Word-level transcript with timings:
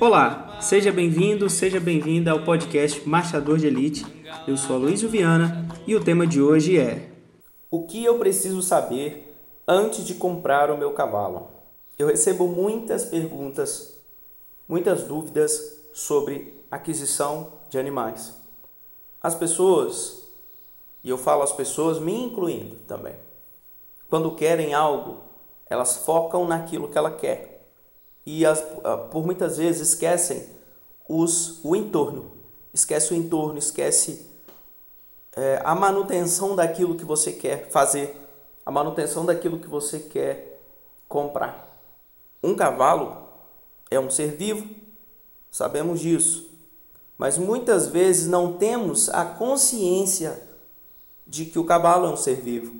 Olá, 0.00 0.58
seja 0.60 0.92
bem-vindo, 0.92 1.50
seja 1.50 1.80
bem-vinda 1.80 2.30
ao 2.30 2.44
podcast 2.44 3.06
Marchador 3.08 3.58
de 3.58 3.66
Elite. 3.66 4.06
Eu 4.46 4.56
sou 4.56 4.76
Aloysio 4.76 5.08
Viana 5.08 5.66
e 5.88 5.96
o 5.96 6.04
tema 6.04 6.24
de 6.24 6.40
hoje 6.40 6.78
é 6.78 7.10
O 7.68 7.84
que 7.84 8.04
eu 8.04 8.16
preciso 8.16 8.62
saber 8.62 9.36
antes 9.66 10.04
de 10.04 10.14
comprar 10.14 10.70
o 10.70 10.78
meu 10.78 10.92
cavalo? 10.92 11.50
Eu 11.98 12.06
recebo 12.06 12.46
muitas 12.46 13.06
perguntas, 13.06 14.00
muitas 14.68 15.02
dúvidas 15.02 15.82
sobre 15.92 16.62
aquisição 16.70 17.54
de 17.68 17.76
animais. 17.76 18.40
As 19.20 19.34
pessoas, 19.34 20.28
e 21.02 21.10
eu 21.10 21.18
falo 21.18 21.42
as 21.42 21.52
pessoas 21.52 21.98
me 21.98 22.14
incluindo 22.14 22.76
também, 22.86 23.16
quando 24.08 24.36
querem 24.36 24.74
algo, 24.74 25.24
elas 25.68 25.96
focam 25.96 26.46
naquilo 26.46 26.88
que 26.88 26.96
ela 26.96 27.10
quer 27.10 27.57
e 28.30 28.44
as, 28.44 28.62
ah, 28.84 28.98
por 28.98 29.24
muitas 29.24 29.56
vezes 29.56 29.88
esquecem 29.88 30.46
os, 31.08 31.64
o 31.64 31.74
entorno. 31.74 32.30
Esquece 32.74 33.14
o 33.14 33.16
entorno, 33.16 33.58
esquece 33.58 34.26
é, 35.34 35.62
a 35.64 35.74
manutenção 35.74 36.54
daquilo 36.54 36.94
que 36.94 37.06
você 37.06 37.32
quer 37.32 37.70
fazer, 37.70 38.14
a 38.66 38.70
manutenção 38.70 39.24
daquilo 39.24 39.58
que 39.58 39.66
você 39.66 39.98
quer 39.98 40.60
comprar. 41.08 41.82
Um 42.42 42.54
cavalo 42.54 43.16
é 43.90 43.98
um 43.98 44.10
ser 44.10 44.32
vivo, 44.32 44.68
sabemos 45.50 45.98
disso, 45.98 46.50
mas 47.16 47.38
muitas 47.38 47.86
vezes 47.86 48.28
não 48.28 48.58
temos 48.58 49.08
a 49.08 49.24
consciência 49.24 50.38
de 51.26 51.46
que 51.46 51.58
o 51.58 51.64
cavalo 51.64 52.06
é 52.06 52.10
um 52.10 52.16
ser 52.16 52.42
vivo. 52.42 52.78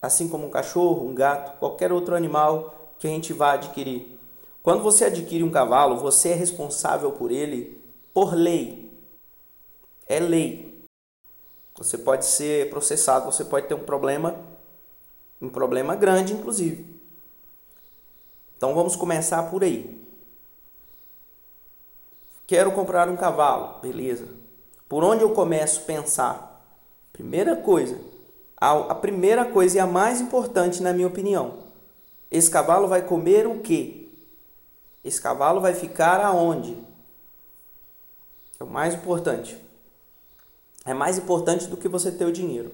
Assim 0.00 0.28
como 0.28 0.46
um 0.46 0.50
cachorro, 0.50 1.06
um 1.06 1.14
gato, 1.14 1.58
qualquer 1.58 1.92
outro 1.92 2.14
animal 2.14 2.85
que 2.98 3.06
a 3.06 3.10
gente 3.10 3.32
vai 3.32 3.56
adquirir. 3.56 4.18
Quando 4.62 4.82
você 4.82 5.04
adquire 5.04 5.44
um 5.44 5.50
cavalo, 5.50 5.96
você 5.96 6.30
é 6.30 6.34
responsável 6.34 7.12
por 7.12 7.30
ele 7.30 7.80
por 8.12 8.34
lei. 8.34 8.90
É 10.08 10.18
lei. 10.18 10.84
Você 11.76 11.98
pode 11.98 12.24
ser 12.24 12.70
processado, 12.70 13.26
você 13.30 13.44
pode 13.44 13.66
ter 13.68 13.74
um 13.74 13.84
problema, 13.84 14.34
um 15.40 15.48
problema 15.50 15.94
grande, 15.94 16.32
inclusive. 16.32 16.86
Então 18.56 18.74
vamos 18.74 18.96
começar 18.96 19.42
por 19.50 19.62
aí. 19.62 20.02
Quero 22.46 22.72
comprar 22.72 23.08
um 23.08 23.16
cavalo, 23.16 23.80
beleza. 23.80 24.26
Por 24.88 25.04
onde 25.04 25.22
eu 25.22 25.34
começo 25.34 25.80
a 25.80 25.84
pensar? 25.84 26.66
Primeira 27.12 27.56
coisa, 27.56 27.98
a, 28.56 28.94
primeira 28.94 29.44
coisa 29.44 29.76
e 29.76 29.80
a 29.80 29.86
mais 29.86 30.20
importante 30.20 30.82
na 30.82 30.92
minha 30.92 31.08
opinião, 31.08 31.65
esse 32.30 32.50
cavalo 32.50 32.88
vai 32.88 33.02
comer 33.02 33.46
o 33.46 33.60
quê? 33.60 34.08
Esse 35.04 35.20
cavalo 35.20 35.60
vai 35.60 35.74
ficar 35.74 36.20
aonde? 36.20 36.76
É 38.58 38.64
o 38.64 38.66
mais 38.66 38.94
importante. 38.94 39.56
É 40.84 40.94
mais 40.94 41.18
importante 41.18 41.66
do 41.66 41.76
que 41.76 41.88
você 41.88 42.10
ter 42.10 42.24
o 42.24 42.32
dinheiro. 42.32 42.72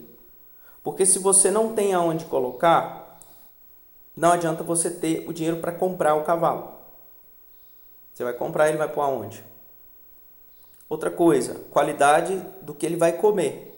Porque 0.82 1.06
se 1.06 1.18
você 1.18 1.50
não 1.50 1.74
tem 1.74 1.94
aonde 1.94 2.24
colocar, 2.24 3.20
não 4.16 4.32
adianta 4.32 4.62
você 4.62 4.90
ter 4.90 5.28
o 5.28 5.32
dinheiro 5.32 5.58
para 5.58 5.72
comprar 5.72 6.14
o 6.14 6.24
cavalo. 6.24 6.72
Você 8.12 8.24
vai 8.24 8.32
comprar, 8.32 8.68
ele 8.68 8.78
vai 8.78 8.88
pôr 8.88 9.02
aonde? 9.02 9.44
Outra 10.88 11.10
coisa, 11.10 11.54
qualidade 11.70 12.36
do 12.60 12.74
que 12.74 12.84
ele 12.84 12.96
vai 12.96 13.12
comer. 13.12 13.70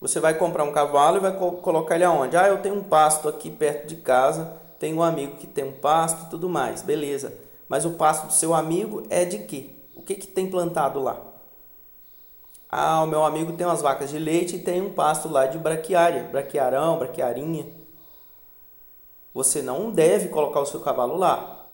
Você 0.00 0.18
vai 0.18 0.34
comprar 0.34 0.64
um 0.64 0.72
cavalo 0.72 1.18
e 1.18 1.20
vai 1.20 1.36
colocar 1.36 1.94
ele 1.94 2.04
aonde? 2.04 2.36
Ah, 2.36 2.48
eu 2.48 2.62
tenho 2.62 2.74
um 2.74 2.82
pasto 2.82 3.28
aqui 3.28 3.50
perto 3.50 3.86
de 3.86 3.96
casa, 3.96 4.59
tenho 4.80 4.96
um 4.96 5.02
amigo 5.02 5.36
que 5.36 5.46
tem 5.46 5.62
um 5.62 5.72
pasto 5.72 6.26
e 6.26 6.30
tudo 6.30 6.48
mais, 6.48 6.82
beleza. 6.82 7.32
Mas 7.68 7.84
o 7.84 7.92
pasto 7.92 8.26
do 8.26 8.32
seu 8.32 8.52
amigo 8.52 9.04
é 9.08 9.24
de 9.24 9.38
quê? 9.40 9.70
O 9.94 10.02
que, 10.02 10.16
que 10.16 10.26
tem 10.26 10.50
plantado 10.50 11.00
lá? 11.00 11.20
Ah, 12.68 13.02
o 13.02 13.06
meu 13.06 13.22
amigo 13.22 13.52
tem 13.52 13.64
umas 13.64 13.82
vacas 13.82 14.10
de 14.10 14.18
leite 14.18 14.56
e 14.56 14.60
tem 14.60 14.80
um 14.80 14.92
pasto 14.92 15.28
lá 15.28 15.46
de 15.46 15.58
braquiária, 15.58 16.24
braquiarão, 16.24 16.98
braquiarinha. 16.98 17.66
Você 19.32 19.62
não 19.62 19.92
deve 19.92 20.28
colocar 20.28 20.60
o 20.60 20.66
seu 20.66 20.80
cavalo 20.80 21.16
lá. 21.16 21.66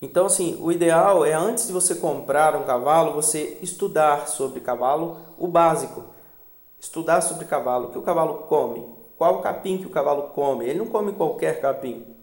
Então, 0.00 0.26
assim, 0.26 0.56
o 0.60 0.70
ideal 0.70 1.24
é 1.24 1.32
antes 1.32 1.66
de 1.66 1.72
você 1.72 1.96
comprar 1.96 2.54
um 2.54 2.64
cavalo, 2.64 3.14
você 3.14 3.58
estudar 3.62 4.28
sobre 4.28 4.60
cavalo, 4.60 5.16
o 5.38 5.48
básico 5.48 6.04
estudar 6.78 7.20
sobre 7.20 7.46
cavalo, 7.46 7.88
o 7.88 7.90
que 7.90 7.98
o 7.98 8.02
cavalo 8.02 8.44
come, 8.46 8.86
qual 9.16 9.36
o 9.36 9.42
capim 9.42 9.78
que 9.78 9.86
o 9.86 9.90
cavalo 9.90 10.30
come. 10.34 10.66
Ele 10.66 10.78
não 10.78 10.86
come 10.86 11.12
qualquer 11.12 11.60
capim. 11.60 12.15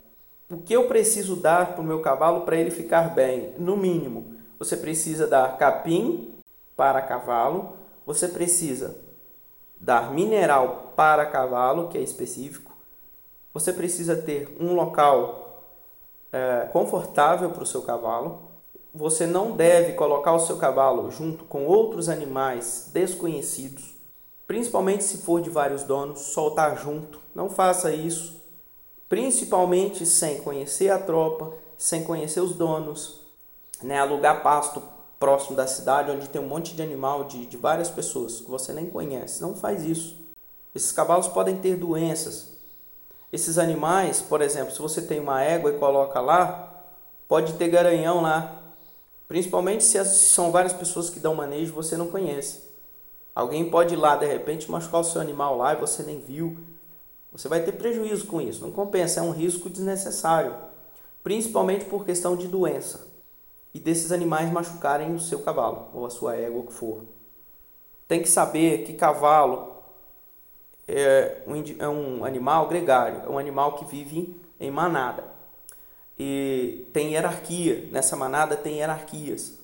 O 0.49 0.57
que 0.57 0.73
eu 0.73 0.87
preciso 0.87 1.35
dar 1.35 1.73
para 1.73 1.81
o 1.81 1.83
meu 1.83 2.01
cavalo 2.01 2.41
para 2.41 2.55
ele 2.55 2.71
ficar 2.71 3.13
bem? 3.13 3.53
No 3.57 3.75
mínimo, 3.75 4.35
você 4.59 4.77
precisa 4.77 5.25
dar 5.25 5.57
capim 5.57 6.33
para 6.75 7.01
cavalo, 7.01 7.73
você 8.05 8.27
precisa 8.27 8.95
dar 9.79 10.13
mineral 10.13 10.93
para 10.95 11.25
cavalo, 11.25 11.89
que 11.89 11.97
é 11.97 12.01
específico, 12.01 12.71
você 13.53 13.73
precisa 13.73 14.15
ter 14.15 14.55
um 14.59 14.73
local 14.73 15.71
é, 16.31 16.69
confortável 16.71 17.49
para 17.49 17.63
o 17.63 17.67
seu 17.67 17.81
cavalo. 17.81 18.51
Você 18.93 19.25
não 19.25 19.51
deve 19.55 19.93
colocar 19.93 20.33
o 20.33 20.39
seu 20.39 20.57
cavalo 20.57 21.09
junto 21.09 21.45
com 21.45 21.65
outros 21.65 22.09
animais 22.09 22.91
desconhecidos 22.93 23.93
principalmente 24.53 25.03
se 25.03 25.17
for 25.17 25.41
de 25.41 25.49
vários 25.49 25.83
donos, 25.83 26.19
soltar 26.19 26.77
junto. 26.77 27.19
Não 27.33 27.49
faça 27.49 27.91
isso, 27.91 28.42
principalmente 29.09 30.05
sem 30.05 30.41
conhecer 30.41 30.89
a 30.89 30.99
tropa, 30.99 31.53
sem 31.77 32.03
conhecer 32.03 32.39
os 32.39 32.53
donos, 32.53 33.21
né? 33.81 33.99
alugar 33.99 34.41
pasto 34.43 34.81
próximo 35.19 35.55
da 35.55 35.65
cidade 35.65 36.11
onde 36.11 36.27
tem 36.27 36.41
um 36.41 36.47
monte 36.47 36.73
de 36.73 36.81
animal 36.81 37.23
de, 37.23 37.45
de 37.45 37.55
várias 37.55 37.89
pessoas 37.89 38.41
que 38.41 38.51
você 38.51 38.73
nem 38.73 38.89
conhece. 38.89 39.41
Não 39.41 39.55
faz 39.55 39.83
isso. 39.85 40.17
Esses 40.75 40.91
cavalos 40.91 41.27
podem 41.27 41.57
ter 41.57 41.77
doenças. 41.77 42.51
Esses 43.31 43.57
animais, 43.57 44.21
por 44.21 44.41
exemplo, 44.41 44.73
se 44.73 44.81
você 44.81 45.01
tem 45.01 45.19
uma 45.19 45.41
égua 45.41 45.71
e 45.71 45.79
coloca 45.79 46.19
lá, 46.19 46.85
pode 47.27 47.53
ter 47.53 47.69
garanhão 47.69 48.21
lá. 48.21 48.61
Principalmente 49.27 49.83
se 49.83 50.03
são 50.05 50.51
várias 50.51 50.73
pessoas 50.73 51.09
que 51.09 51.19
dão 51.19 51.33
manejo 51.33 51.73
você 51.73 51.95
não 51.95 52.07
conhece. 52.07 52.61
Alguém 53.33 53.69
pode 53.69 53.95
ir 53.95 53.97
lá 53.97 54.15
de 54.15 54.25
repente 54.25 54.69
machucar 54.69 55.01
o 55.01 55.03
seu 55.03 55.19
animal 55.19 55.57
lá 55.57 55.73
e 55.73 55.77
você 55.77 56.03
nem 56.03 56.19
viu. 56.19 56.57
Você 57.33 57.47
vai 57.47 57.61
ter 57.63 57.71
prejuízo 57.73 58.27
com 58.27 58.39
isso. 58.39 58.61
Não 58.61 58.71
compensa, 58.71 59.19
é 59.19 59.23
um 59.23 59.31
risco 59.31 59.69
desnecessário, 59.69 60.55
principalmente 61.23 61.85
por 61.85 62.05
questão 62.05 62.37
de 62.37 62.47
doença 62.47 63.11
e 63.73 63.79
desses 63.79 64.11
animais 64.11 64.51
machucarem 64.51 65.15
o 65.15 65.19
seu 65.19 65.39
cavalo 65.39 65.87
ou 65.93 66.05
a 66.05 66.09
sua 66.09 66.35
égua, 66.35 66.61
o 66.61 66.67
que 66.67 66.73
for. 66.73 67.03
Tem 68.07 68.21
que 68.21 68.29
saber 68.29 68.85
que 68.85 68.93
cavalo 68.93 69.73
é 70.87 71.41
um, 71.47 71.63
é 71.79 71.89
um 71.89 72.25
animal 72.25 72.67
gregário, 72.67 73.23
é 73.25 73.29
um 73.29 73.39
animal 73.39 73.75
que 73.77 73.85
vive 73.85 74.39
em 74.59 74.69
manada. 74.69 75.23
E 76.19 76.87
tem 76.93 77.13
hierarquia, 77.13 77.89
nessa 77.91 78.15
manada 78.15 78.55
tem 78.55 78.77
hierarquias. 78.77 79.57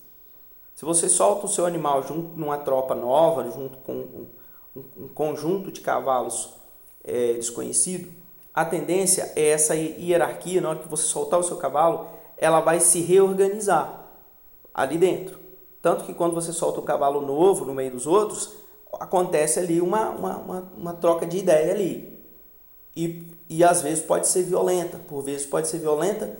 Se 0.74 0.84
você 0.84 1.08
solta 1.08 1.46
o 1.46 1.50
seu 1.50 1.66
animal 1.66 2.02
junto 2.02 2.36
numa 2.36 2.58
tropa 2.58 2.96
nova, 2.96 3.52
junto 3.52 3.78
com 3.80 3.94
um, 3.94 4.28
um 4.98 5.08
conjunto 5.10 5.72
de 5.72 5.82
cavalos 5.82 6.59
é, 7.10 7.34
desconhecido, 7.34 8.10
a 8.54 8.66
tendência 8.66 9.32
é 9.36 9.50
essa 9.50 9.76
hierarquia, 9.76 10.62
na 10.62 10.70
hora 10.70 10.80
que 10.80 10.90
você 10.90 11.04
soltar 11.04 11.40
o 11.40 11.44
seu 11.44 11.58
cavalo, 11.58 12.08
ela 12.38 12.60
vai 12.60 12.80
se 12.80 13.02
reorganizar 13.02 14.08
ali 14.74 14.98
dentro. 14.98 15.40
Tanto 15.82 16.04
que 16.04 16.14
quando 16.14 16.34
você 16.34 16.52
solta 16.52 16.80
um 16.80 16.84
cavalo 16.84 17.22
novo 17.22 17.66
no 17.66 17.74
meio 17.74 17.92
dos 17.92 18.06
outros, 18.06 18.54
acontece 19.00 19.60
ali 19.60 19.82
uma, 19.82 20.10
uma, 20.10 20.38
uma, 20.38 20.72
uma 20.78 20.94
troca 20.94 21.26
de 21.26 21.38
ideia 21.38 21.74
ali. 21.74 22.20
E, 22.96 23.26
e 23.50 23.64
às 23.64 23.82
vezes 23.82 24.04
pode 24.04 24.28
ser 24.28 24.44
violenta, 24.44 24.98
por 25.08 25.22
vezes 25.22 25.46
pode 25.46 25.68
ser 25.68 25.80
violenta 25.80 26.36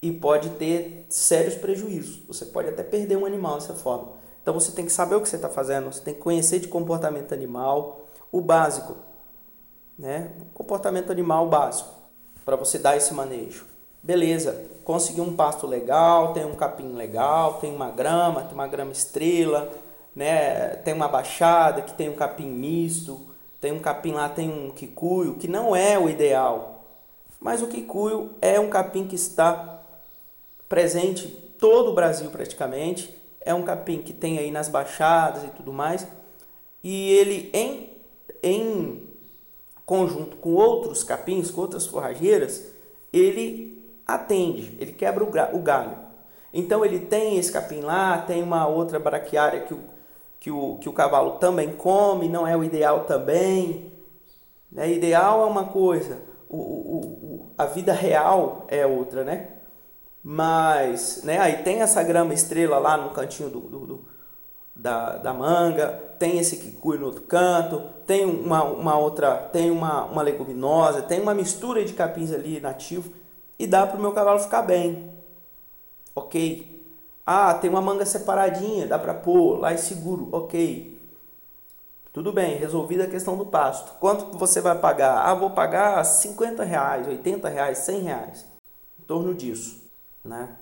e 0.00 0.10
pode 0.10 0.50
ter 0.50 1.04
sérios 1.08 1.54
prejuízos. 1.54 2.22
Você 2.26 2.46
pode 2.46 2.68
até 2.68 2.82
perder 2.82 3.16
um 3.16 3.26
animal 3.26 3.56
dessa 3.56 3.74
forma. 3.74 4.12
Então 4.42 4.54
você 4.54 4.72
tem 4.72 4.86
que 4.86 4.92
saber 4.92 5.16
o 5.16 5.20
que 5.20 5.28
você 5.28 5.36
está 5.36 5.48
fazendo, 5.48 5.92
você 5.92 6.00
tem 6.00 6.14
que 6.14 6.20
conhecer 6.20 6.58
de 6.58 6.68
comportamento 6.68 7.32
animal, 7.32 8.06
o 8.32 8.40
básico, 8.40 8.96
né? 10.00 10.30
Comportamento 10.54 11.12
animal 11.12 11.46
básico, 11.46 11.90
para 12.44 12.56
você 12.56 12.78
dar 12.78 12.96
esse 12.96 13.12
manejo. 13.12 13.66
Beleza, 14.02 14.64
conseguiu 14.82 15.24
um 15.24 15.36
pasto 15.36 15.66
legal, 15.66 16.32
tem 16.32 16.44
um 16.46 16.54
capim 16.54 16.94
legal, 16.94 17.54
tem 17.60 17.72
uma 17.74 17.90
grama, 17.90 18.42
tem 18.42 18.54
uma 18.54 18.66
grama 18.66 18.92
estrela, 18.92 19.70
né? 20.16 20.68
Tem 20.76 20.94
uma 20.94 21.06
baixada 21.06 21.82
que 21.82 21.92
tem 21.92 22.08
um 22.08 22.16
capim 22.16 22.46
misto, 22.46 23.20
tem 23.60 23.72
um 23.72 23.78
capim 23.78 24.12
lá, 24.12 24.26
tem 24.30 24.50
um 24.50 24.70
quicuio, 24.70 25.34
que 25.34 25.46
não 25.46 25.76
é 25.76 25.98
o 25.98 26.08
ideal. 26.08 26.82
Mas 27.38 27.60
o 27.62 27.66
quicuio 27.66 28.30
é 28.40 28.58
um 28.58 28.70
capim 28.70 29.06
que 29.06 29.14
está 29.14 29.82
presente 30.66 31.26
em 31.26 31.58
todo 31.58 31.90
o 31.90 31.94
Brasil 31.94 32.30
praticamente. 32.30 33.14
É 33.42 33.52
um 33.52 33.62
capim 33.62 34.00
que 34.00 34.14
tem 34.14 34.38
aí 34.38 34.50
nas 34.50 34.68
baixadas 34.68 35.44
e 35.44 35.48
tudo 35.48 35.74
mais. 35.74 36.06
E 36.82 37.10
ele 37.12 37.50
em, 37.52 37.90
em 38.42 39.09
conjunto 39.90 40.36
com 40.36 40.50
outros 40.50 41.02
capins, 41.02 41.50
com 41.50 41.62
outras 41.62 41.84
forrageiras, 41.84 42.64
ele 43.12 43.92
atende, 44.06 44.76
ele 44.78 44.92
quebra 44.92 45.24
o 45.24 45.58
galho. 45.58 45.98
Então 46.54 46.84
ele 46.84 47.00
tem 47.00 47.38
esse 47.38 47.50
capim 47.50 47.80
lá, 47.80 48.18
tem 48.18 48.40
uma 48.40 48.68
outra 48.68 49.00
braquiária 49.00 49.62
que 49.62 49.74
o, 49.74 49.80
que 50.38 50.48
o, 50.48 50.78
que 50.78 50.88
o 50.88 50.92
cavalo 50.92 51.38
também 51.38 51.72
come, 51.72 52.28
não 52.28 52.46
é 52.46 52.56
o 52.56 52.62
ideal 52.62 53.00
também. 53.00 53.92
Né? 54.70 54.92
Ideal 54.92 55.42
é 55.42 55.46
uma 55.46 55.64
coisa, 55.64 56.22
o, 56.48 56.56
o, 56.56 57.00
o, 57.00 57.52
a 57.58 57.66
vida 57.66 57.92
real 57.92 58.66
é 58.68 58.86
outra, 58.86 59.24
né? 59.24 59.48
Mas, 60.22 61.24
né, 61.24 61.40
aí 61.40 61.64
tem 61.64 61.80
essa 61.80 62.00
grama 62.04 62.32
estrela 62.32 62.78
lá 62.78 62.96
no 62.96 63.10
cantinho 63.10 63.50
do, 63.50 63.58
do, 63.58 63.86
do 63.86 64.04
da, 64.76 65.16
da 65.16 65.34
manga, 65.34 66.09
tem 66.20 66.38
esse 66.38 66.58
kikui 66.58 66.98
no 66.98 67.06
outro 67.06 67.22
canto, 67.22 67.82
tem 68.06 68.26
uma, 68.26 68.62
uma 68.62 68.98
outra, 68.98 69.36
tem 69.36 69.70
uma, 69.70 70.04
uma 70.04 70.20
leguminosa, 70.20 71.00
tem 71.00 71.18
uma 71.18 71.32
mistura 71.32 71.82
de 71.82 71.94
capins 71.94 72.30
ali 72.30 72.60
nativo 72.60 73.10
e 73.58 73.66
dá 73.66 73.86
para 73.86 73.96
o 73.96 74.00
meu 74.02 74.12
cavalo 74.12 74.38
ficar 74.38 74.60
bem. 74.60 75.14
Ok? 76.14 76.84
Ah, 77.24 77.54
tem 77.54 77.70
uma 77.70 77.80
manga 77.80 78.04
separadinha, 78.04 78.86
dá 78.86 78.98
para 78.98 79.14
pôr 79.14 79.60
lá 79.60 79.72
é 79.72 79.78
seguro. 79.78 80.28
Ok. 80.30 81.00
Tudo 82.12 82.34
bem, 82.34 82.58
resolvida 82.58 83.04
a 83.04 83.10
questão 83.10 83.34
do 83.38 83.46
pasto. 83.46 83.98
Quanto 83.98 84.36
você 84.36 84.60
vai 84.60 84.78
pagar? 84.78 85.26
Ah, 85.26 85.34
vou 85.34 85.50
pagar 85.50 86.04
50 86.04 86.62
reais, 86.64 87.08
80 87.08 87.48
reais, 87.48 87.78
100 87.78 88.00
reais. 88.02 88.46
Em 89.00 89.04
torno 89.04 89.34
disso, 89.34 89.82
né? 90.22 90.54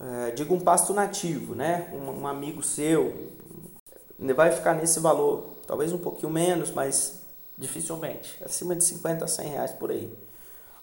É, 0.00 0.32
digo 0.32 0.52
um 0.52 0.60
pasto 0.60 0.92
nativo, 0.92 1.54
né? 1.54 1.88
Um, 1.92 2.22
um 2.22 2.26
amigo 2.26 2.60
seu 2.60 3.30
vai 4.18 4.52
ficar 4.52 4.74
nesse 4.74 5.00
valor. 5.00 5.54
Talvez 5.66 5.92
um 5.92 5.98
pouquinho 5.98 6.30
menos, 6.30 6.70
mas 6.70 7.22
dificilmente. 7.56 8.36
Acima 8.44 8.74
de 8.74 8.84
50 8.84 9.24
a 9.24 9.28
100 9.28 9.48
reais 9.48 9.72
por 9.72 9.90
aí. 9.90 10.12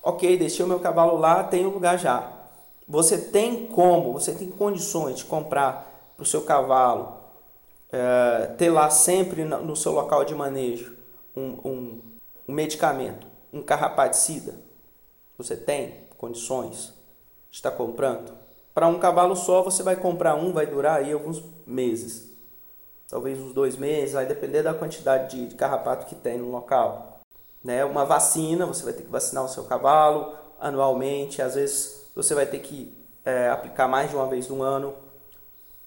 Ok, 0.04 0.38
deixei 0.38 0.66
o 0.66 0.68
meu 0.68 0.80
cavalo 0.80 1.18
lá, 1.18 1.44
tenho 1.44 1.70
lugar 1.70 1.98
já. 1.98 2.32
Você 2.88 3.18
tem 3.18 3.68
como, 3.68 4.14
você 4.14 4.34
tem 4.34 4.50
condições 4.50 5.18
de 5.18 5.26
comprar 5.26 6.14
para 6.16 6.24
o 6.24 6.26
seu 6.26 6.42
cavalo 6.42 7.18
é, 7.92 8.48
ter 8.58 8.70
lá 8.70 8.90
sempre 8.90 9.44
no 9.44 9.76
seu 9.76 9.92
local 9.92 10.24
de 10.24 10.34
manejo 10.34 10.96
um, 11.36 11.70
um, 11.70 12.02
um 12.48 12.54
medicamento, 12.54 13.28
um 13.52 13.62
carrapaticida, 13.62 14.56
você 15.38 15.56
tem 15.56 16.08
condições 16.18 16.94
de 17.50 17.58
estar 17.58 17.72
comprando? 17.72 18.34
Para 18.74 18.88
um 18.88 19.00
cavalo 19.00 19.36
só, 19.36 19.62
você 19.62 19.84
vai 19.84 19.96
comprar 19.96 20.36
um, 20.36 20.54
vai 20.54 20.66
durar 20.66 21.00
aí 21.00 21.12
alguns 21.12 21.44
meses. 21.66 22.31
Talvez 23.12 23.38
uns 23.38 23.52
dois 23.52 23.76
meses, 23.76 24.14
vai 24.14 24.26
depender 24.26 24.64
da 24.64 24.74
quantidade 24.74 25.46
de 25.48 25.56
carrapato 25.56 26.06
que 26.06 26.16
tem 26.16 26.38
no 26.38 26.50
local. 26.50 27.20
Né? 27.62 27.84
Uma 27.84 28.06
vacina, 28.06 28.66
você 28.66 28.86
vai 28.86 28.94
ter 28.94 29.04
que 29.04 29.12
vacinar 29.12 29.44
o 29.44 29.50
seu 29.50 29.66
cavalo 29.66 30.34
anualmente, 30.58 31.42
às 31.42 31.56
vezes 31.56 32.10
você 32.16 32.34
vai 32.34 32.46
ter 32.46 32.60
que 32.60 32.98
é, 33.26 33.50
aplicar 33.50 33.86
mais 33.90 34.10
de 34.10 34.16
uma 34.16 34.28
vez 34.28 34.48
no 34.48 34.62
ano. 34.62 34.94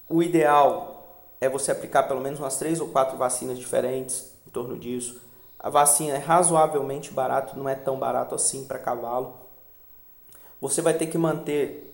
O 0.07 0.21
ideal 0.21 1.25
é 1.41 1.49
você 1.49 1.71
aplicar 1.71 2.03
pelo 2.03 2.21
menos 2.21 2.39
umas 2.39 2.57
três 2.57 2.79
ou 2.79 2.89
quatro 2.89 3.17
vacinas 3.17 3.57
diferentes 3.57 4.31
em 4.47 4.51
torno 4.51 4.77
disso. 4.77 5.19
A 5.57 5.71
vacina 5.71 6.17
é 6.17 6.19
razoavelmente 6.19 7.11
barato, 7.11 7.57
não 7.57 7.67
é 7.67 7.73
tão 7.73 7.97
barato 7.97 8.35
assim 8.35 8.65
para 8.65 8.77
cavalo. 8.77 9.33
Você 10.61 10.79
vai 10.79 10.93
ter 10.93 11.07
que 11.07 11.17
manter 11.17 11.91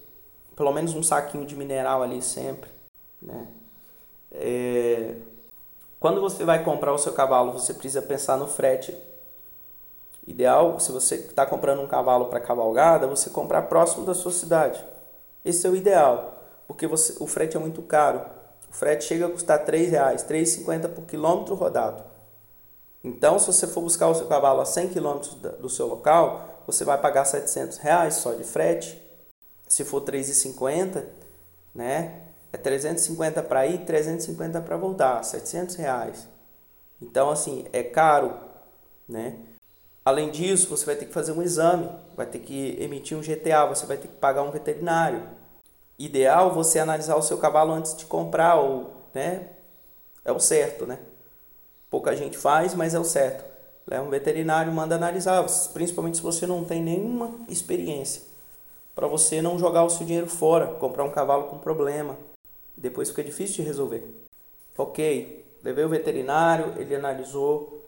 pelo 0.57 0.73
menos 0.73 0.93
um 0.93 1.01
saquinho 1.01 1.45
de 1.45 1.55
mineral 1.55 2.03
ali 2.03 2.21
sempre, 2.21 2.69
né? 3.21 3.47
É... 4.31 5.15
Quando 5.99 6.19
você 6.19 6.43
vai 6.43 6.63
comprar 6.63 6.93
o 6.93 6.97
seu 6.97 7.13
cavalo, 7.13 7.53
você 7.53 7.73
precisa 7.73 8.01
pensar 8.01 8.37
no 8.37 8.47
frete. 8.47 8.97
Ideal, 10.25 10.79
se 10.79 10.91
você 10.91 11.15
está 11.15 11.45
comprando 11.45 11.81
um 11.81 11.87
cavalo 11.87 12.25
para 12.25 12.39
cavalgada, 12.39 13.07
você 13.07 13.29
comprar 13.29 13.63
próximo 13.63 14.05
da 14.05 14.13
sua 14.13 14.31
cidade. 14.31 14.83
Esse 15.43 15.65
é 15.65 15.69
o 15.69 15.75
ideal, 15.75 16.43
porque 16.67 16.87
você, 16.87 17.15
o 17.19 17.27
frete 17.27 17.57
é 17.57 17.59
muito 17.59 17.81
caro. 17.81 18.21
O 18.69 18.73
frete 18.73 19.05
chega 19.05 19.25
a 19.25 19.29
custar 19.29 19.63
R$ 19.67 19.85
reais, 19.85 20.23
R$ 20.23 20.41
3,50 20.41 20.89
por 20.89 21.05
quilômetro 21.05 21.55
rodado. 21.55 22.03
Então, 23.03 23.39
se 23.39 23.47
você 23.47 23.67
for 23.67 23.81
buscar 23.81 24.07
o 24.07 24.15
seu 24.15 24.27
cavalo 24.27 24.61
a 24.61 24.65
100 24.65 24.89
km 24.89 25.19
do 25.59 25.69
seu 25.69 25.87
local, 25.87 26.63
você 26.67 26.85
vai 26.85 26.97
pagar 26.99 27.25
700 27.25 27.77
reais 27.77 28.15
só 28.15 28.33
de 28.33 28.43
frete. 28.43 29.01
Se 29.67 29.83
for 29.83 30.01
3,50, 30.01 31.03
né? 31.73 32.21
É 32.53 32.57
350 32.57 33.42
para 33.44 33.65
ir, 33.65 33.86
350 33.86 34.62
para 34.62 34.77
voltar, 34.77 35.24
700 35.24 35.75
reais. 35.75 36.27
Então, 37.01 37.30
assim, 37.30 37.65
é 37.71 37.81
caro, 37.81 38.33
né? 39.07 39.36
Além 40.03 40.31
disso, 40.31 40.69
você 40.69 40.86
vai 40.86 40.95
ter 40.95 41.06
que 41.06 41.13
fazer 41.13 41.31
um 41.31 41.42
exame, 41.42 41.89
vai 42.15 42.25
ter 42.25 42.39
que 42.39 42.75
emitir 42.80 43.18
um 43.18 43.21
GTA, 43.21 43.65
você 43.65 43.86
vai 43.86 43.98
ter 43.98 44.07
que 44.07 44.15
pagar 44.15 44.42
um 44.42 44.51
veterinário 44.51 45.21
ideal 46.06 46.51
você 46.51 46.80
analisar 46.80 47.15
o 47.15 47.21
seu 47.21 47.38
cavalo 47.38 47.71
antes 47.71 47.95
de 47.95 48.06
comprar, 48.06 48.56
ou, 48.56 49.06
né? 49.13 49.48
É 50.25 50.31
o 50.31 50.39
certo, 50.39 50.86
né? 50.86 51.00
Pouca 51.89 52.15
gente 52.15 52.38
faz, 52.38 52.74
mas 52.74 52.94
é 52.94 53.00
o 53.00 53.03
certo. 53.03 53.44
Leva 53.88 54.03
um 54.03 54.09
veterinário, 54.09 54.71
manda 54.71 54.95
analisar, 54.95 55.45
principalmente 55.74 56.18
se 56.18 56.24
você 56.24 56.48
não 56.48 56.63
tem 56.63 56.81
nenhuma 56.81 57.31
experiência. 57.48 58.24
Para 58.95 59.07
você 59.07 59.42
não 59.42 59.59
jogar 59.59 59.83
o 59.83 59.89
seu 59.89 60.06
dinheiro 60.06 60.27
fora, 60.27 60.68
comprar 60.75 61.03
um 61.03 61.09
cavalo 61.09 61.45
com 61.45 61.57
problema. 61.57 62.18
Depois 62.81 63.09
fica 63.09 63.23
difícil 63.23 63.57
de 63.57 63.61
resolver. 63.61 64.03
Ok, 64.75 65.45
levei 65.63 65.85
o 65.85 65.89
veterinário, 65.89 66.73
ele 66.77 66.95
analisou. 66.95 67.85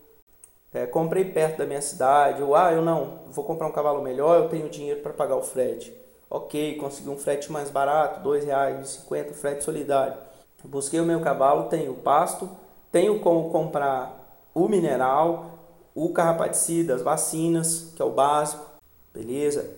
É, 0.71 0.85
comprei 0.85 1.25
perto 1.25 1.57
da 1.57 1.65
minha 1.65 1.81
cidade, 1.81 2.41
ou 2.41 2.55
ah, 2.55 2.71
eu 2.71 2.81
não, 2.81 3.19
vou 3.27 3.43
comprar 3.43 3.67
um 3.67 3.71
cavalo 3.71 4.01
melhor, 4.01 4.41
eu 4.41 4.49
tenho 4.49 4.69
dinheiro 4.69 5.01
para 5.01 5.13
pagar 5.13 5.35
o 5.35 5.43
frete. 5.43 5.93
Ok, 6.29 6.77
consegui 6.77 7.09
um 7.09 7.17
frete 7.17 7.51
mais 7.51 7.69
barato, 7.69 8.27
R$ 8.27 8.39
2,50, 8.39 9.33
frete 9.33 9.63
solidário. 9.63 10.17
Busquei 10.63 10.99
o 10.99 11.05
meu 11.05 11.21
cavalo, 11.21 11.69
tenho 11.69 11.93
pasto, 11.95 12.49
tenho 12.91 13.19
como 13.19 13.51
comprar 13.51 14.49
o 14.53 14.67
mineral, 14.67 15.59
o 15.93 16.09
carrapaticida, 16.09 16.95
as 16.95 17.01
vacinas, 17.01 17.91
que 17.95 18.01
é 18.01 18.05
o 18.05 18.11
básico, 18.11 18.65
beleza? 19.13 19.69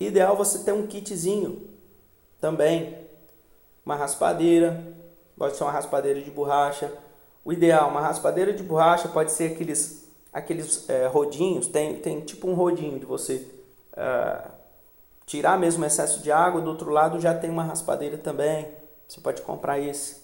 Ideal 0.00 0.36
você 0.36 0.60
ter 0.60 0.72
um 0.72 0.86
kitzinho 0.86 1.68
também, 2.40 2.96
uma 3.84 3.96
raspadeira, 3.96 4.82
pode 5.36 5.56
ser 5.56 5.64
uma 5.64 5.72
raspadeira 5.72 6.20
de 6.20 6.30
borracha. 6.30 6.92
O 7.44 7.52
ideal, 7.52 7.88
uma 7.88 8.00
raspadeira 8.00 8.52
de 8.52 8.62
borracha 8.62 9.08
pode 9.08 9.32
ser 9.32 9.52
aqueles, 9.52 10.08
aqueles 10.32 10.88
é, 10.88 11.06
rodinhos, 11.06 11.66
tem, 11.66 11.96
tem 11.96 12.20
tipo 12.20 12.48
um 12.48 12.54
rodinho 12.54 12.98
de 12.98 13.06
você 13.06 13.46
é, 13.96 14.42
tirar 15.26 15.58
mesmo 15.58 15.82
o 15.82 15.86
excesso 15.86 16.20
de 16.20 16.30
água. 16.30 16.60
Do 16.60 16.70
outro 16.70 16.90
lado 16.90 17.20
já 17.20 17.34
tem 17.34 17.50
uma 17.50 17.64
raspadeira 17.64 18.18
também. 18.18 18.68
Você 19.08 19.20
pode 19.20 19.42
comprar 19.42 19.78
esse. 19.78 20.22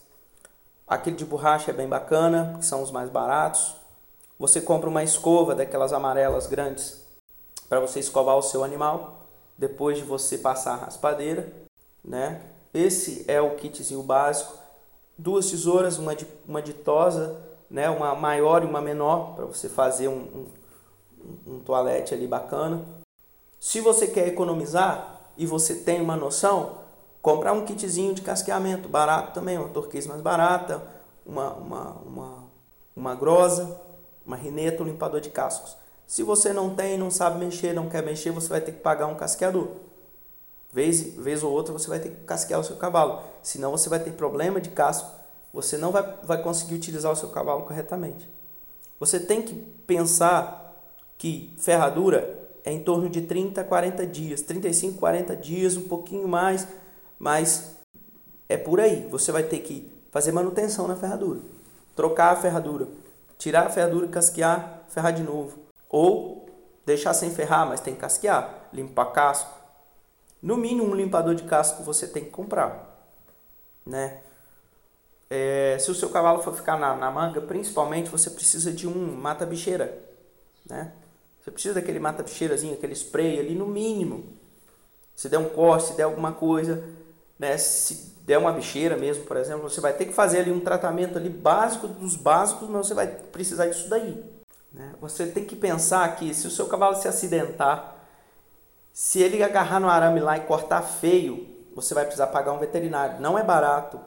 Aquele 0.86 1.16
de 1.16 1.24
borracha 1.24 1.70
é 1.70 1.74
bem 1.74 1.88
bacana, 1.88 2.58
são 2.60 2.82
os 2.82 2.90
mais 2.90 3.10
baratos. 3.10 3.74
Você 4.38 4.60
compra 4.60 4.88
uma 4.88 5.02
escova 5.02 5.54
daquelas 5.54 5.92
amarelas 5.92 6.46
grandes 6.46 7.04
para 7.68 7.80
você 7.80 7.98
escovar 7.98 8.36
o 8.36 8.42
seu 8.42 8.62
animal 8.62 9.26
depois 9.58 9.96
de 9.96 10.04
você 10.04 10.38
passar 10.38 10.74
a 10.74 10.84
raspadeira, 10.84 11.50
né? 12.04 12.40
Esse 12.76 13.24
é 13.26 13.40
o 13.40 13.54
kitzinho 13.54 14.02
básico. 14.02 14.52
Duas 15.16 15.50
tesouras, 15.50 15.96
uma 15.96 16.14
de, 16.14 16.26
uma 16.46 16.60
de 16.60 16.74
tosa, 16.74 17.40
né? 17.70 17.88
Uma 17.88 18.14
maior 18.14 18.62
e 18.62 18.66
uma 18.66 18.82
menor 18.82 19.34
para 19.34 19.46
você 19.46 19.66
fazer 19.66 20.08
um, 20.08 20.46
um, 21.46 21.54
um 21.54 21.60
toalete 21.60 22.12
ali 22.12 22.26
bacana. 22.26 22.84
Se 23.58 23.80
você 23.80 24.06
quer 24.06 24.28
economizar 24.28 25.32
e 25.38 25.46
você 25.46 25.74
tem 25.74 26.02
uma 26.02 26.16
noção, 26.16 26.80
comprar 27.22 27.54
um 27.54 27.64
kitzinho 27.64 28.12
de 28.12 28.20
casqueamento, 28.20 28.90
barato 28.90 29.32
também, 29.32 29.56
uma 29.56 29.70
turquesa 29.70 30.10
mais 30.10 30.20
barata, 30.20 30.82
uma, 31.24 31.54
uma, 31.54 31.90
uma, 32.02 32.44
uma 32.94 33.14
grosa, 33.14 33.80
uma 34.24 34.36
rineta, 34.36 34.82
um 34.82 34.86
limpador 34.86 35.22
de 35.22 35.30
cascos. 35.30 35.78
Se 36.06 36.22
você 36.22 36.52
não 36.52 36.74
tem, 36.74 36.98
não 36.98 37.10
sabe 37.10 37.42
mexer, 37.42 37.72
não 37.72 37.88
quer 37.88 38.02
mexer, 38.02 38.30
você 38.32 38.48
vai 38.48 38.60
ter 38.60 38.72
que 38.72 38.80
pagar 38.80 39.06
um 39.06 39.14
casqueador. 39.14 39.68
Vez, 40.76 41.14
vez 41.14 41.42
ou 41.42 41.50
outra 41.50 41.72
você 41.72 41.88
vai 41.88 41.98
ter 41.98 42.10
que 42.10 42.24
casquear 42.24 42.60
o 42.60 42.62
seu 42.62 42.76
cavalo. 42.76 43.22
Senão 43.42 43.70
você 43.70 43.88
vai 43.88 43.98
ter 43.98 44.10
problema 44.10 44.60
de 44.60 44.68
casco. 44.68 45.10
Você 45.50 45.78
não 45.78 45.90
vai, 45.90 46.18
vai 46.22 46.42
conseguir 46.42 46.74
utilizar 46.74 47.10
o 47.10 47.16
seu 47.16 47.30
cavalo 47.30 47.62
corretamente. 47.62 48.30
Você 49.00 49.18
tem 49.18 49.40
que 49.40 49.54
pensar 49.86 50.76
que 51.16 51.56
ferradura 51.58 52.46
é 52.62 52.70
em 52.70 52.82
torno 52.82 53.08
de 53.08 53.22
30 53.22 53.62
a 53.62 53.64
40 53.64 54.06
dias, 54.06 54.42
35, 54.42 54.98
40 54.98 55.34
dias, 55.34 55.78
um 55.78 55.88
pouquinho 55.88 56.28
mais, 56.28 56.68
mas 57.18 57.76
é 58.46 58.58
por 58.58 58.78
aí. 58.78 59.08
Você 59.10 59.32
vai 59.32 59.44
ter 59.44 59.60
que 59.60 59.90
fazer 60.10 60.30
manutenção 60.30 60.86
na 60.86 60.94
ferradura, 60.94 61.40
trocar 61.94 62.34
a 62.34 62.36
ferradura, 62.36 62.86
tirar 63.38 63.66
a 63.66 63.70
ferradura, 63.70 64.08
casquear, 64.08 64.84
ferrar 64.88 65.14
de 65.14 65.22
novo, 65.22 65.58
ou 65.88 66.50
deixar 66.84 67.14
sem 67.14 67.30
ferrar, 67.30 67.66
mas 67.66 67.80
tem 67.80 67.94
que 67.94 68.00
casquear, 68.00 68.68
limpar 68.74 69.06
casco. 69.06 69.55
No 70.46 70.56
mínimo 70.56 70.88
um 70.88 70.94
limpador 70.94 71.34
de 71.34 71.42
casco 71.42 71.82
você 71.82 72.06
tem 72.06 72.24
que 72.24 72.30
comprar, 72.30 73.04
né? 73.84 74.20
É, 75.28 75.76
se 75.80 75.90
o 75.90 75.94
seu 75.94 76.08
cavalo 76.08 76.40
for 76.40 76.54
ficar 76.54 76.78
na, 76.78 76.94
na 76.94 77.10
manga, 77.10 77.40
principalmente 77.40 78.08
você 78.08 78.30
precisa 78.30 78.70
de 78.70 78.86
um 78.86 79.16
mata-bicheira, 79.16 79.98
né? 80.64 80.92
Você 81.42 81.50
precisa 81.50 81.74
daquele 81.74 81.98
mata-bicheirazinho, 81.98 82.74
aquele 82.74 82.92
spray 82.92 83.40
ali 83.40 83.56
no 83.56 83.66
mínimo. 83.66 84.24
Se 85.16 85.28
der 85.28 85.38
um 85.38 85.48
corte, 85.48 85.88
se 85.88 85.94
der 85.94 86.04
alguma 86.04 86.30
coisa, 86.30 86.80
né? 87.36 87.58
Se 87.58 88.14
der 88.24 88.38
uma 88.38 88.52
bicheira 88.52 88.96
mesmo, 88.96 89.24
por 89.24 89.36
exemplo, 89.36 89.68
você 89.68 89.80
vai 89.80 89.94
ter 89.94 90.04
que 90.04 90.12
fazer 90.12 90.38
ali 90.38 90.52
um 90.52 90.60
tratamento 90.60 91.18
ali 91.18 91.28
básico 91.28 91.88
dos 91.88 92.14
básicos, 92.14 92.68
mas 92.68 92.86
você 92.86 92.94
vai 92.94 93.08
precisar 93.08 93.66
disso 93.66 93.88
daí. 93.88 94.24
Né? 94.72 94.94
Você 95.00 95.26
tem 95.26 95.44
que 95.44 95.56
pensar 95.56 96.14
que 96.14 96.32
se 96.32 96.46
o 96.46 96.52
seu 96.52 96.68
cavalo 96.68 96.94
se 96.94 97.08
acidentar, 97.08 97.95
se 98.96 99.20
ele 99.20 99.42
agarrar 99.42 99.78
no 99.78 99.90
arame 99.90 100.20
lá 100.20 100.38
e 100.38 100.46
cortar 100.46 100.80
feio, 100.80 101.46
você 101.74 101.92
vai 101.92 102.04
precisar 102.04 102.28
pagar 102.28 102.54
um 102.54 102.58
veterinário. 102.58 103.20
Não 103.20 103.38
é 103.38 103.44
barato 103.44 104.00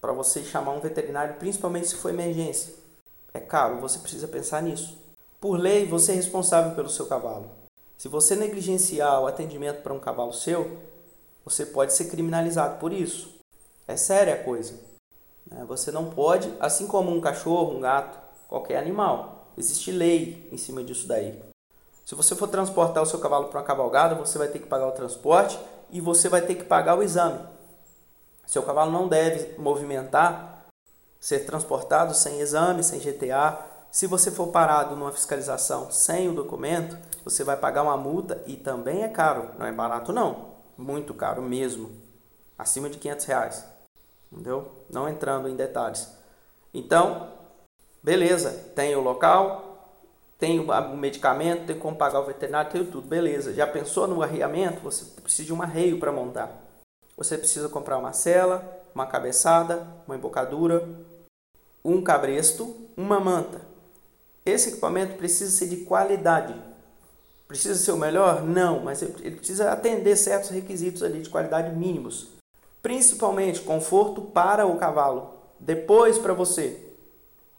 para 0.00 0.12
você 0.12 0.44
chamar 0.44 0.70
um 0.70 0.78
veterinário, 0.78 1.34
principalmente 1.34 1.88
se 1.88 1.96
for 1.96 2.10
emergência. 2.10 2.74
É 3.34 3.40
caro, 3.40 3.80
você 3.80 3.98
precisa 3.98 4.28
pensar 4.28 4.62
nisso. 4.62 4.96
Por 5.40 5.58
lei, 5.58 5.84
você 5.84 6.12
é 6.12 6.14
responsável 6.14 6.76
pelo 6.76 6.88
seu 6.88 7.06
cavalo. 7.06 7.50
Se 7.96 8.06
você 8.06 8.36
negligenciar 8.36 9.20
o 9.20 9.26
atendimento 9.26 9.82
para 9.82 9.92
um 9.92 9.98
cavalo 9.98 10.32
seu, 10.32 10.78
você 11.44 11.66
pode 11.66 11.92
ser 11.92 12.04
criminalizado 12.04 12.78
por 12.78 12.92
isso. 12.92 13.34
É 13.88 13.96
séria 13.96 14.34
a 14.34 14.44
coisa. 14.44 14.74
Né? 15.44 15.64
Você 15.66 15.90
não 15.90 16.08
pode, 16.08 16.54
assim 16.60 16.86
como 16.86 17.10
um 17.10 17.20
cachorro, 17.20 17.76
um 17.76 17.80
gato, 17.80 18.16
qualquer 18.46 18.78
animal, 18.78 19.52
existe 19.58 19.90
lei 19.90 20.48
em 20.52 20.56
cima 20.56 20.84
disso 20.84 21.08
daí. 21.08 21.47
Se 22.08 22.14
você 22.14 22.34
for 22.34 22.48
transportar 22.48 23.02
o 23.02 23.06
seu 23.06 23.18
cavalo 23.18 23.48
para 23.48 23.60
uma 23.60 23.66
cavalgada, 23.66 24.14
você 24.14 24.38
vai 24.38 24.48
ter 24.48 24.60
que 24.60 24.66
pagar 24.66 24.88
o 24.88 24.92
transporte 24.92 25.60
e 25.90 26.00
você 26.00 26.26
vai 26.26 26.40
ter 26.40 26.54
que 26.54 26.64
pagar 26.64 26.96
o 26.96 27.02
exame. 27.02 27.38
Seu 28.46 28.62
cavalo 28.62 28.90
não 28.90 29.06
deve 29.06 29.58
movimentar, 29.60 30.64
ser 31.20 31.40
transportado 31.40 32.14
sem 32.14 32.40
exame, 32.40 32.82
sem 32.82 32.98
GTA. 32.98 33.58
Se 33.90 34.06
você 34.06 34.30
for 34.30 34.46
parado 34.46 34.96
numa 34.96 35.12
fiscalização 35.12 35.90
sem 35.90 36.30
o 36.30 36.34
documento, 36.34 36.96
você 37.26 37.44
vai 37.44 37.58
pagar 37.58 37.82
uma 37.82 37.98
multa 37.98 38.42
e 38.46 38.56
também 38.56 39.02
é 39.02 39.08
caro, 39.08 39.50
não 39.58 39.66
é 39.66 39.72
barato 39.72 40.10
não, 40.10 40.54
muito 40.78 41.12
caro 41.12 41.42
mesmo, 41.42 41.90
acima 42.58 42.88
de 42.88 42.96
500 42.96 43.26
reais, 43.26 43.66
entendeu? 44.32 44.72
Não 44.88 45.10
entrando 45.10 45.46
em 45.46 45.54
detalhes. 45.54 46.10
Então, 46.72 47.34
beleza, 48.02 48.50
tem 48.74 48.96
o 48.96 49.02
local, 49.02 49.67
tem 50.38 50.60
o 50.60 50.96
medicamento, 50.96 51.66
tem 51.66 51.78
como 51.78 51.96
pagar 51.96 52.20
o 52.20 52.26
veterinário, 52.26 52.70
tem 52.70 52.84
tudo, 52.84 53.08
beleza. 53.08 53.52
Já 53.52 53.66
pensou 53.66 54.06
no 54.06 54.22
arreamento? 54.22 54.80
Você 54.82 55.04
precisa 55.20 55.46
de 55.46 55.52
um 55.52 55.60
arreio 55.60 55.98
para 55.98 56.12
montar. 56.12 56.64
Você 57.16 57.36
precisa 57.36 57.68
comprar 57.68 57.98
uma 57.98 58.12
cela, 58.12 58.80
uma 58.94 59.04
cabeçada, 59.04 59.84
uma 60.06 60.16
embocadura, 60.16 60.88
um 61.84 62.00
cabresto, 62.00 62.76
uma 62.96 63.18
manta. 63.18 63.60
Esse 64.46 64.70
equipamento 64.70 65.16
precisa 65.16 65.50
ser 65.50 65.66
de 65.66 65.78
qualidade. 65.78 66.54
Precisa 67.48 67.74
ser 67.74 67.90
o 67.90 67.96
melhor? 67.96 68.44
Não, 68.44 68.80
mas 68.80 69.02
ele 69.02 69.36
precisa 69.36 69.72
atender 69.72 70.16
certos 70.16 70.50
requisitos 70.50 71.02
ali 71.02 71.20
de 71.22 71.30
qualidade 71.30 71.74
mínimos. 71.74 72.28
Principalmente 72.80 73.62
conforto 73.62 74.20
para 74.20 74.66
o 74.66 74.78
cavalo. 74.78 75.34
Depois 75.58 76.16
para 76.16 76.32
você. 76.32 76.87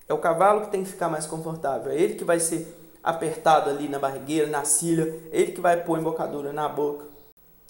É 0.09 0.13
o 0.13 0.17
cavalo 0.17 0.61
que 0.61 0.71
tem 0.71 0.83
que 0.83 0.89
ficar 0.89 1.07
mais 1.07 1.27
confortável. 1.27 1.91
É 1.91 1.95
ele 1.95 2.15
que 2.15 2.25
vai 2.25 2.39
ser 2.39 2.75
apertado 3.03 3.69
ali 3.69 3.87
na 3.87 3.99
barrigueira, 3.99 4.47
na 4.47 4.65
cilha. 4.65 5.03
É 5.31 5.39
ele 5.39 5.51
que 5.51 5.61
vai 5.61 5.83
pôr 5.83 5.99
embocadura 5.99 6.51
na 6.51 6.67
boca. 6.67 7.05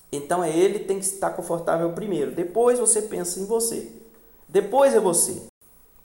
Então 0.10 0.41
é 0.41 0.50
ele 0.50 0.79
que 0.79 0.86
tem 0.86 1.00
que 1.00 1.05
estar 1.05 1.31
confortável 1.31 1.91
primeiro. 1.91 2.31
Depois 2.31 2.79
você 2.79 3.01
pensa 3.01 3.41
em 3.41 3.46
você. 3.46 3.91
Depois 4.48 4.96
é 4.96 5.00
você. 5.01 5.43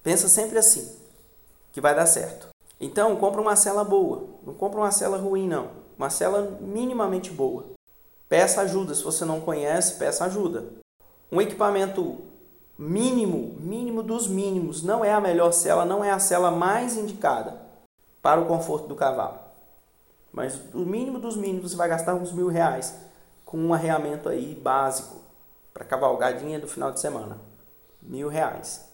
Pensa 0.03 0.29
sempre 0.29 0.59
assim, 0.59 0.95
que 1.73 1.81
vai 1.81 1.95
dar 1.95 2.05
certo. 2.05 2.49
Então 2.81 3.17
compra 3.17 3.41
uma 3.41 3.55
cela 3.55 3.85
boa. 3.85 4.25
Não 4.45 4.53
compra 4.53 4.81
uma 4.81 4.91
cela 4.91 5.17
ruim 5.17 5.49
não. 5.49 5.71
Uma 5.97 6.11
cela 6.11 6.59
minimamente 6.61 7.31
boa. 7.31 7.65
Peça 8.29 8.61
ajuda. 8.63 8.93
Se 8.93 9.05
você 9.05 9.25
não 9.25 9.41
conhece, 9.41 9.95
peça 9.95 10.25
ajuda. 10.25 10.65
Um 11.31 11.41
equipamento 11.41 12.19
mínimo, 12.79 13.57
mínimo 13.61 14.03
dos 14.03 14.27
mínimos, 14.27 14.83
não 14.83 15.05
é 15.05 15.13
a 15.13 15.21
melhor 15.21 15.53
cela, 15.53 15.85
não 15.85 16.05
é 16.05 16.11
a 16.11 16.19
cela 16.19 16.51
mais 16.51 16.97
indicada 16.97 17.61
para 18.21 18.41
o 18.41 18.47
conforto 18.47 18.89
do 18.89 18.95
cavalo. 18.95 19.39
Mas 20.33 20.59
o 20.75 20.81
mínimo 20.81 21.19
dos 21.21 21.37
mínimos 21.37 21.71
você 21.71 21.77
vai 21.77 21.89
gastar 21.89 22.15
uns 22.15 22.33
mil 22.33 22.49
reais 22.49 22.99
com 23.45 23.57
um 23.57 23.73
arreamento 23.73 24.29
aí 24.29 24.55
básico 24.55 25.17
para 25.73 25.85
cavalgadinha 25.85 26.59
do 26.59 26.67
final 26.67 26.91
de 26.91 27.01
semana. 27.01 27.39
Mil 28.03 28.29
reais. 28.29 28.89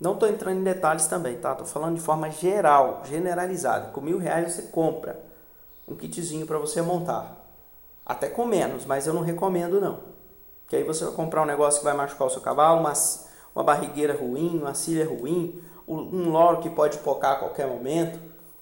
Não 0.00 0.14
estou 0.14 0.28
entrando 0.28 0.58
em 0.58 0.64
detalhes 0.64 1.06
também, 1.06 1.36
tá? 1.36 1.52
Estou 1.52 1.66
falando 1.66 1.96
de 1.96 2.00
forma 2.00 2.30
geral, 2.30 3.02
generalizada. 3.04 3.90
Com 3.90 4.00
mil 4.00 4.18
reais 4.18 4.52
você 4.52 4.62
compra 4.62 5.20
um 5.86 5.94
kitzinho 5.94 6.46
para 6.46 6.58
você 6.58 6.80
montar. 6.80 7.36
Até 8.04 8.28
com 8.28 8.46
menos, 8.46 8.84
mas 8.86 9.06
eu 9.06 9.14
não 9.14 9.20
recomendo 9.20 9.80
não. 9.80 10.00
Que 10.70 10.76
aí 10.76 10.84
você 10.84 11.04
vai 11.04 11.12
comprar 11.12 11.42
um 11.42 11.46
negócio 11.46 11.80
que 11.80 11.84
vai 11.84 11.94
machucar 11.94 12.28
o 12.28 12.30
seu 12.30 12.40
cavalo, 12.40 12.78
uma, 12.78 12.92
uma 13.52 13.64
barrigueira 13.64 14.16
ruim, 14.16 14.56
uma 14.56 14.72
cilha 14.72 15.04
ruim, 15.04 15.60
um 15.86 16.30
loro 16.30 16.60
que 16.60 16.70
pode 16.70 16.98
pocar 16.98 17.32
a 17.32 17.36
qualquer 17.40 17.66
momento, 17.66 18.20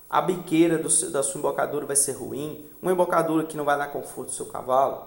a 0.09 0.23
biqueira 0.23 0.79
do, 0.79 0.89
da 1.11 1.23
sua 1.23 1.39
embocadura 1.39 1.85
vai 1.85 1.95
ser 1.95 2.13
ruim, 2.13 2.67
uma 2.81 2.91
embocadura 2.91 3.45
que 3.45 3.59
não 3.59 3.65
vai 3.67 3.77
dar 3.77 3.93
conforto 3.93 4.31
ao 4.31 4.35
seu 4.35 4.47
cavalo. 4.47 5.07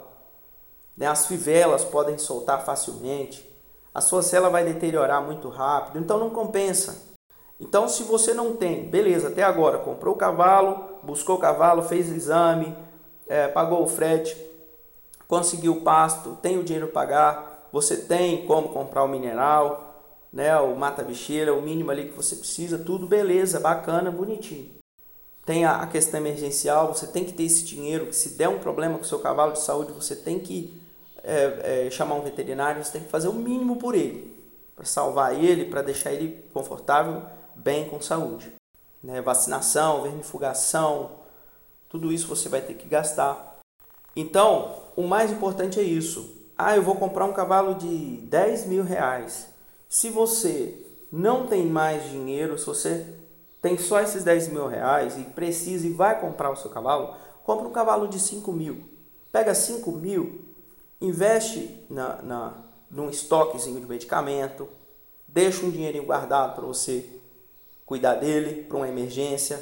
Né? 0.95 1.07
As 1.07 1.25
fivelas 1.25 1.83
podem 1.83 2.19
soltar 2.19 2.63
facilmente, 2.63 3.49
a 3.95 3.99
sua 3.99 4.21
cela 4.21 4.47
vai 4.47 4.63
deteriorar 4.63 5.23
muito 5.23 5.49
rápido, 5.49 5.97
então 5.97 6.19
não 6.19 6.29
compensa. 6.29 7.09
Então, 7.59 7.87
se 7.87 8.03
você 8.03 8.31
não 8.31 8.55
tem, 8.55 8.87
beleza, 8.87 9.29
até 9.29 9.41
agora 9.41 9.79
comprou 9.79 10.13
o 10.13 10.17
cavalo, 10.17 10.99
buscou 11.01 11.37
o 11.37 11.39
cavalo, 11.39 11.81
fez 11.81 12.09
exame, 12.09 12.77
é, 13.27 13.47
pagou 13.47 13.83
o 13.83 13.87
frete, 13.87 14.50
conseguiu 15.31 15.71
o 15.71 15.81
pasto, 15.81 16.37
tem 16.41 16.59
o 16.59 16.63
dinheiro 16.63 16.89
para 16.89 17.05
pagar, 17.05 17.69
você 17.71 17.95
tem 17.95 18.45
como 18.45 18.67
comprar 18.67 19.01
o 19.01 19.07
mineral, 19.07 20.03
né, 20.31 20.59
o 20.59 20.75
mata-bicheira, 20.75 21.53
o 21.53 21.61
mínimo 21.61 21.89
ali 21.89 22.09
que 22.09 22.17
você 22.17 22.35
precisa, 22.35 22.77
tudo 22.77 23.07
beleza, 23.07 23.57
bacana, 23.57 24.11
bonitinho. 24.11 24.69
Tem 25.45 25.63
a, 25.63 25.87
questão 25.87 26.19
emergencial, 26.19 26.93
você 26.93 27.07
tem 27.07 27.23
que 27.23 27.31
ter 27.31 27.43
esse 27.43 27.63
dinheiro, 27.63 28.07
que 28.07 28.15
se 28.15 28.31
der 28.31 28.49
um 28.49 28.59
problema 28.59 28.97
com 28.97 29.05
o 29.05 29.07
seu 29.07 29.19
cavalo 29.19 29.53
de 29.53 29.61
saúde, 29.61 29.93
você 29.93 30.17
tem 30.17 30.37
que 30.37 30.77
é, 31.23 31.85
é, 31.85 31.89
chamar 31.89 32.15
um 32.15 32.21
veterinário, 32.21 32.83
você 32.83 32.91
tem 32.91 33.03
que 33.03 33.09
fazer 33.09 33.29
o 33.29 33.33
mínimo 33.33 33.77
por 33.77 33.95
ele, 33.95 34.37
para 34.75 34.83
salvar 34.83 35.33
ele, 35.33 35.63
para 35.63 35.81
deixar 35.81 36.11
ele 36.11 36.43
confortável, 36.53 37.23
bem 37.55 37.87
com 37.87 38.01
saúde. 38.01 38.51
Né? 39.01 39.21
Vacinação, 39.21 40.03
vermifugação, 40.03 41.11
tudo 41.87 42.11
isso 42.11 42.27
você 42.27 42.49
vai 42.49 42.59
ter 42.59 42.73
que 42.73 42.89
gastar. 42.89 43.59
Então, 44.13 44.80
o 44.95 45.03
mais 45.03 45.31
importante 45.31 45.79
é 45.79 45.83
isso. 45.83 46.37
Ah, 46.57 46.75
eu 46.75 46.83
vou 46.83 46.95
comprar 46.95 47.25
um 47.25 47.33
cavalo 47.33 47.75
de 47.75 48.17
10 48.23 48.65
mil 48.67 48.83
reais. 48.83 49.47
Se 49.89 50.09
você 50.09 50.77
não 51.11 51.47
tem 51.47 51.65
mais 51.65 52.09
dinheiro, 52.09 52.57
se 52.57 52.65
você 52.65 53.05
tem 53.61 53.77
só 53.77 53.99
esses 53.99 54.23
10 54.23 54.49
mil 54.49 54.67
reais 54.67 55.17
e 55.17 55.23
precisa 55.23 55.85
e 55.85 55.91
vai 55.91 56.19
comprar 56.19 56.51
o 56.51 56.55
seu 56.55 56.69
cavalo, 56.69 57.15
compra 57.43 57.67
um 57.67 57.71
cavalo 57.71 58.07
de 58.07 58.19
5 58.19 58.51
mil. 58.51 58.83
Pega 59.31 59.53
5 59.53 59.91
mil, 59.91 60.41
investe 60.99 61.85
na, 61.89 62.21
na, 62.21 62.53
num 62.89 63.09
estoquezinho 63.09 63.79
de 63.79 63.85
medicamento, 63.85 64.67
deixa 65.27 65.65
um 65.65 65.71
dinheirinho 65.71 66.05
guardado 66.05 66.55
para 66.55 66.65
você 66.65 67.07
cuidar 67.85 68.15
dele 68.15 68.63
para 68.63 68.77
uma 68.77 68.87
emergência, 68.87 69.61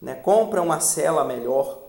né? 0.00 0.14
compra 0.14 0.60
uma 0.60 0.80
cela 0.80 1.24
melhor, 1.24 1.81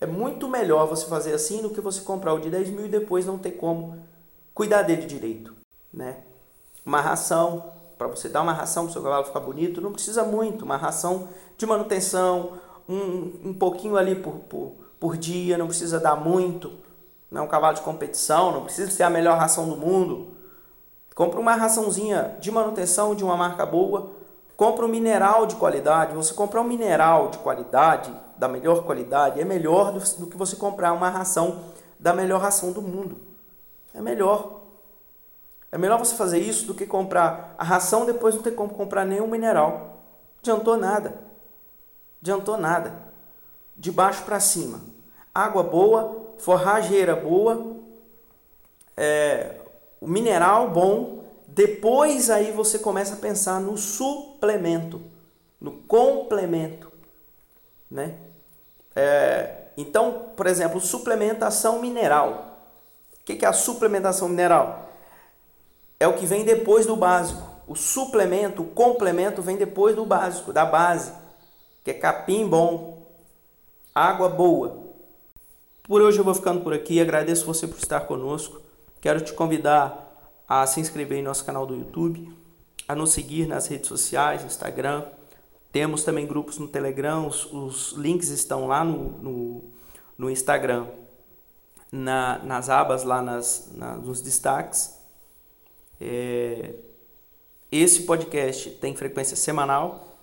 é 0.00 0.06
muito 0.06 0.48
melhor 0.48 0.86
você 0.86 1.06
fazer 1.06 1.34
assim 1.34 1.60
do 1.60 1.70
que 1.70 1.80
você 1.80 2.00
comprar 2.00 2.32
o 2.32 2.40
de 2.40 2.48
10 2.48 2.70
mil 2.70 2.86
e 2.86 2.88
depois 2.88 3.26
não 3.26 3.38
ter 3.38 3.52
como 3.52 3.98
cuidar 4.54 4.82
dele 4.82 5.04
direito. 5.04 5.54
Né? 5.92 6.18
Uma 6.84 7.00
ração, 7.02 7.72
para 7.98 8.06
você 8.06 8.28
dar 8.28 8.40
uma 8.40 8.52
ração 8.52 8.84
para 8.84 8.90
o 8.90 8.92
seu 8.94 9.02
cavalo 9.02 9.26
ficar 9.26 9.40
bonito, 9.40 9.80
não 9.80 9.92
precisa 9.92 10.24
muito. 10.24 10.64
Uma 10.64 10.78
ração 10.78 11.28
de 11.58 11.66
manutenção, 11.66 12.52
um, 12.88 13.50
um 13.50 13.52
pouquinho 13.52 13.98
ali 13.98 14.14
por, 14.14 14.36
por, 14.48 14.72
por 14.98 15.16
dia, 15.18 15.58
não 15.58 15.66
precisa 15.66 16.00
dar 16.00 16.16
muito. 16.16 16.72
Não 17.30 17.42
é 17.42 17.44
um 17.44 17.48
cavalo 17.48 17.74
de 17.74 17.82
competição, 17.82 18.52
não 18.52 18.64
precisa 18.64 18.90
ser 18.90 19.02
a 19.02 19.10
melhor 19.10 19.38
ração 19.38 19.68
do 19.68 19.76
mundo. 19.76 20.28
Compra 21.14 21.38
uma 21.38 21.54
raçãozinha 21.54 22.38
de 22.40 22.50
manutenção 22.50 23.14
de 23.14 23.22
uma 23.22 23.36
marca 23.36 23.66
boa. 23.66 24.10
Compra 24.56 24.86
um 24.86 24.88
mineral 24.88 25.44
de 25.44 25.56
qualidade. 25.56 26.14
Você 26.14 26.32
comprar 26.32 26.62
um 26.62 26.64
mineral 26.64 27.28
de 27.28 27.38
qualidade, 27.38 28.10
da 28.40 28.48
melhor 28.48 28.84
qualidade, 28.84 29.38
é 29.38 29.44
melhor 29.44 29.92
do, 29.92 30.00
do 30.16 30.26
que 30.26 30.36
você 30.36 30.56
comprar 30.56 30.94
uma 30.94 31.10
ração 31.10 31.66
da 31.98 32.14
melhor 32.14 32.40
ração 32.40 32.72
do 32.72 32.80
mundo. 32.80 33.20
É 33.92 34.00
melhor. 34.00 34.62
É 35.70 35.76
melhor 35.76 35.98
você 35.98 36.16
fazer 36.16 36.38
isso 36.38 36.66
do 36.66 36.74
que 36.74 36.86
comprar 36.86 37.54
a 37.58 37.62
ração 37.62 38.06
depois 38.06 38.34
não 38.34 38.42
ter 38.42 38.52
como 38.52 38.72
comprar 38.72 39.04
nenhum 39.04 39.26
mineral. 39.26 39.98
Adiantou 40.40 40.78
nada. 40.78 41.20
Adiantou 42.22 42.56
nada. 42.56 42.94
De 43.76 43.92
baixo 43.92 44.24
para 44.24 44.40
cima. 44.40 44.80
Água 45.34 45.62
boa, 45.62 46.32
forrageira 46.38 47.14
boa, 47.14 47.76
é, 48.96 49.56
o 50.00 50.08
mineral 50.08 50.70
bom. 50.70 51.24
Depois 51.46 52.30
aí 52.30 52.52
você 52.52 52.78
começa 52.78 53.14
a 53.14 53.18
pensar 53.18 53.60
no 53.60 53.76
suplemento, 53.76 55.02
no 55.60 55.72
complemento, 55.72 56.90
né? 57.90 58.14
É, 58.94 59.60
então, 59.76 60.30
por 60.36 60.46
exemplo, 60.46 60.80
suplementação 60.80 61.80
mineral. 61.80 62.58
O 63.20 63.24
que 63.24 63.44
é 63.44 63.48
a 63.48 63.52
suplementação 63.52 64.28
mineral? 64.28 64.90
É 65.98 66.08
o 66.08 66.14
que 66.14 66.26
vem 66.26 66.44
depois 66.44 66.86
do 66.86 66.96
básico. 66.96 67.42
O 67.66 67.76
suplemento, 67.76 68.62
o 68.62 68.66
complemento 68.66 69.40
vem 69.40 69.56
depois 69.56 69.94
do 69.94 70.04
básico, 70.04 70.52
da 70.52 70.64
base, 70.64 71.12
que 71.84 71.92
é 71.92 71.94
capim 71.94 72.48
bom, 72.48 73.06
água 73.94 74.28
boa. 74.28 74.90
Por 75.84 76.02
hoje 76.02 76.18
eu 76.18 76.24
vou 76.24 76.34
ficando 76.34 76.62
por 76.62 76.72
aqui. 76.72 77.00
Agradeço 77.00 77.44
você 77.44 77.66
por 77.66 77.78
estar 77.78 78.00
conosco. 78.00 78.60
Quero 79.00 79.20
te 79.20 79.32
convidar 79.32 80.10
a 80.48 80.66
se 80.66 80.80
inscrever 80.80 81.18
em 81.18 81.22
nosso 81.22 81.44
canal 81.44 81.64
do 81.64 81.76
YouTube, 81.76 82.36
a 82.88 82.94
nos 82.94 83.12
seguir 83.12 83.46
nas 83.46 83.66
redes 83.68 83.88
sociais, 83.88 84.44
Instagram. 84.44 85.04
Temos 85.72 86.02
também 86.02 86.26
grupos 86.26 86.58
no 86.58 86.66
Telegram, 86.66 87.26
os, 87.26 87.44
os 87.52 87.92
links 87.92 88.28
estão 88.28 88.66
lá 88.66 88.84
no, 88.84 89.10
no, 89.18 89.64
no 90.18 90.30
Instagram, 90.30 90.86
na, 91.92 92.38
nas 92.38 92.68
abas, 92.68 93.04
lá 93.04 93.22
nas, 93.22 93.70
na, 93.74 93.94
nos 93.96 94.20
destaques. 94.20 94.98
É, 96.00 96.74
esse 97.70 98.02
podcast 98.02 98.70
tem 98.70 98.96
frequência 98.96 99.36
semanal 99.36 100.16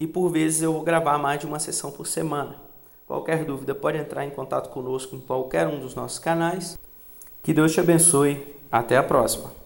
e 0.00 0.06
por 0.06 0.30
vezes 0.30 0.62
eu 0.62 0.72
vou 0.72 0.82
gravar 0.82 1.16
mais 1.16 1.38
de 1.38 1.46
uma 1.46 1.60
sessão 1.60 1.92
por 1.92 2.06
semana. 2.06 2.60
Qualquer 3.06 3.44
dúvida 3.44 3.74
pode 3.74 3.98
entrar 3.98 4.24
em 4.24 4.30
contato 4.30 4.70
conosco 4.70 5.14
em 5.14 5.20
qualquer 5.20 5.68
um 5.68 5.78
dos 5.78 5.94
nossos 5.94 6.18
canais. 6.18 6.78
Que 7.42 7.52
Deus 7.52 7.72
te 7.72 7.78
abençoe. 7.78 8.52
Até 8.70 8.96
a 8.96 9.02
próxima. 9.02 9.61